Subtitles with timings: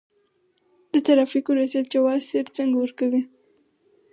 [0.91, 3.21] د ترافیکو ریاست جواز سیر څنګه ورکوي؟